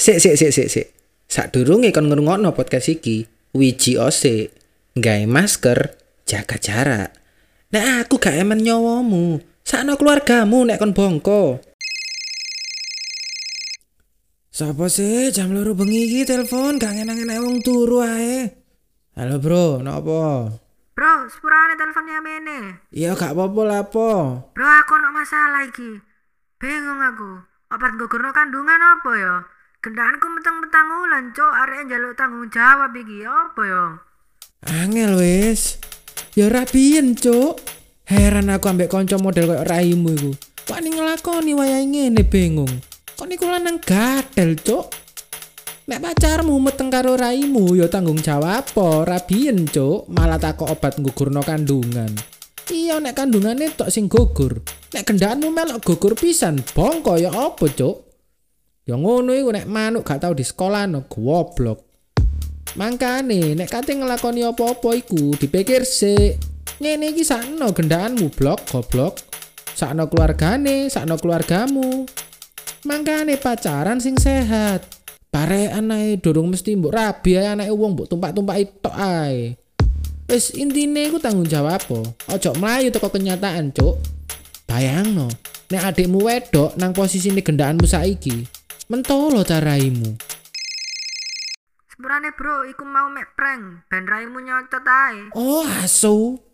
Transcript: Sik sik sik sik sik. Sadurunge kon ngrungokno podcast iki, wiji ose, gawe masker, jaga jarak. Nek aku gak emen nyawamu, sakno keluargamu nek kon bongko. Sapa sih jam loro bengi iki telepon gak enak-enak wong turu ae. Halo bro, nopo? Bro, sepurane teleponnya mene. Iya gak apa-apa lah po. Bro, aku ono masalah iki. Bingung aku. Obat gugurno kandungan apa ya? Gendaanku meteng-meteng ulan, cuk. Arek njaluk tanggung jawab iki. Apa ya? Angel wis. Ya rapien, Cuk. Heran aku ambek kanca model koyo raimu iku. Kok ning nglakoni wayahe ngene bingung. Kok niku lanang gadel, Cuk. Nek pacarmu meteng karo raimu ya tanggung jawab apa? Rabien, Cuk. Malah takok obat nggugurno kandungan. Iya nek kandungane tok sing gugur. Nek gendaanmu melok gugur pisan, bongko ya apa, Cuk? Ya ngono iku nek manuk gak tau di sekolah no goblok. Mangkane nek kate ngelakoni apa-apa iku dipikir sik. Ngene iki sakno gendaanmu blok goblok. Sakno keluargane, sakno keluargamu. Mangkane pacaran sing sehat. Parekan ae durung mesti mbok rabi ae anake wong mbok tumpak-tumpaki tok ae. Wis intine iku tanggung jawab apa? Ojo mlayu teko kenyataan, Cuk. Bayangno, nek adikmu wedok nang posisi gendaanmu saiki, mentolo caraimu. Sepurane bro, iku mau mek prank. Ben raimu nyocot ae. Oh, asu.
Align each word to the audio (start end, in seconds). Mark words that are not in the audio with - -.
Sik 0.00 0.16
sik 0.16 0.32
sik 0.40 0.48
sik 0.48 0.68
sik. 0.72 0.86
Sadurunge 1.28 1.92
kon 1.92 2.08
ngrungokno 2.08 2.56
podcast 2.56 2.88
iki, 2.88 3.28
wiji 3.52 4.00
ose, 4.00 4.48
gawe 4.96 5.28
masker, 5.28 5.92
jaga 6.24 6.56
jarak. 6.56 7.12
Nek 7.68 8.08
aku 8.08 8.16
gak 8.16 8.32
emen 8.32 8.64
nyawamu, 8.64 9.44
sakno 9.60 10.00
keluargamu 10.00 10.64
nek 10.64 10.80
kon 10.80 10.96
bongko. 10.96 11.60
Sapa 14.48 14.88
sih 14.88 15.28
jam 15.36 15.52
loro 15.52 15.76
bengi 15.76 16.08
iki 16.08 16.24
telepon 16.24 16.80
gak 16.80 16.96
enak-enak 16.96 17.36
wong 17.44 17.60
turu 17.60 18.00
ae. 18.00 18.48
Halo 19.20 19.36
bro, 19.36 19.84
nopo? 19.84 20.48
Bro, 20.96 21.28
sepurane 21.28 21.76
teleponnya 21.76 22.24
mene. 22.24 22.88
Iya 22.88 23.12
gak 23.20 23.36
apa-apa 23.36 23.62
lah 23.68 23.84
po. 23.92 24.08
Bro, 24.56 24.64
aku 24.64 24.96
ono 24.96 25.12
masalah 25.12 25.68
iki. 25.68 25.92
Bingung 26.56 27.04
aku. 27.04 27.44
Obat 27.68 28.00
gugurno 28.00 28.32
kandungan 28.32 28.80
apa 28.80 29.12
ya? 29.20 29.59
Gendaanku 29.80 30.28
meteng-meteng 30.28 30.88
ulan, 30.92 31.24
cuk. 31.32 31.52
Arek 31.56 31.88
njaluk 31.88 32.12
tanggung 32.12 32.52
jawab 32.52 32.92
iki. 32.92 33.24
Apa 33.24 33.62
ya? 33.64 33.84
Angel 34.68 35.16
wis. 35.16 35.80
Ya 36.36 36.52
rapien, 36.52 37.16
Cuk. 37.16 37.56
Heran 38.04 38.52
aku 38.52 38.68
ambek 38.68 38.92
kanca 38.92 39.16
model 39.16 39.48
koyo 39.48 39.64
raimu 39.64 40.12
iku. 40.12 40.30
Kok 40.68 40.84
ning 40.84 41.00
nglakoni 41.00 41.56
wayahe 41.56 41.88
ngene 41.88 42.28
bingung. 42.28 42.68
Kok 43.16 43.24
niku 43.24 43.48
lanang 43.48 43.80
gadel, 43.80 44.60
Cuk. 44.60 44.92
Nek 45.88 46.04
pacarmu 46.04 46.60
meteng 46.60 46.92
karo 46.92 47.16
raimu 47.16 47.72
ya 47.72 47.88
tanggung 47.88 48.20
jawab 48.20 48.68
apa? 48.68 49.08
Rabien, 49.08 49.64
Cuk. 49.64 50.12
Malah 50.12 50.36
takok 50.36 50.76
obat 50.76 51.00
nggugurno 51.00 51.40
kandungan. 51.40 52.12
Iya 52.68 53.00
nek 53.00 53.16
kandungane 53.16 53.72
tok 53.72 53.88
sing 53.88 54.12
gugur. 54.12 54.60
Nek 54.92 55.08
gendaanmu 55.08 55.48
melok 55.48 55.80
gugur 55.88 56.12
pisan, 56.20 56.60
bongko 56.76 57.16
ya 57.16 57.32
apa, 57.32 57.64
Cuk? 57.64 58.09
Ya 58.88 58.96
ngono 58.96 59.36
iku 59.36 59.52
nek 59.52 59.68
manuk 59.68 60.02
gak 60.08 60.24
tau 60.24 60.32
di 60.32 60.44
sekolah 60.44 60.88
no 60.88 61.04
goblok. 61.04 61.84
Mangkane 62.78 63.58
nek 63.58 63.68
kate 63.68 63.98
ngelakoni 63.98 64.46
apa-apa 64.46 64.96
iku 64.96 65.36
dipikir 65.36 65.82
sik. 65.84 66.40
Ngene 66.80 67.12
iki 67.12 67.26
sakno 67.26 67.74
gendaanmu 67.76 68.32
blok 68.32 68.64
goblok. 68.70 69.20
Sakno 69.76 70.08
keluargane, 70.08 70.88
sakno 70.88 71.20
keluargamu. 71.20 72.08
Mangkane 72.88 73.36
pacaran 73.36 74.00
sing 74.00 74.16
sehat. 74.16 74.86
Parekan 75.30 75.94
ae 75.94 76.18
durung 76.18 76.50
mesti 76.50 76.74
mbok 76.74 76.90
rabi 76.90 77.38
ae 77.38 77.54
anake 77.54 77.70
wong 77.70 77.94
mbok 77.94 78.08
tumpak-tumpaki 78.10 78.64
tok 78.82 78.96
ae. 78.96 79.54
Wis 80.30 80.54
intine 80.54 81.10
iku 81.10 81.18
tanggung 81.18 81.46
jawab 81.46 81.78
apa? 81.82 82.00
Ojo 82.30 82.50
mlayu 82.58 82.94
teko 82.94 83.10
kenyataan, 83.10 83.74
Cuk. 83.74 83.98
Bayangno, 84.70 85.26
nek 85.74 85.82
adikmu 85.90 86.22
wedok 86.22 86.78
nang 86.78 86.94
posisi 86.94 87.34
gendaanmu 87.34 87.82
saiki, 87.82 88.46
mentolo 88.90 89.46
caraimu. 89.46 90.18
Sepurane 91.86 92.34
bro, 92.34 92.66
iku 92.66 92.82
mau 92.82 93.06
mek 93.06 93.38
prank. 93.38 93.86
Ben 93.86 94.02
raimu 94.02 94.42
nyocot 94.42 94.82
ae. 94.82 95.30
Oh, 95.38 95.62
asu. 95.62 96.49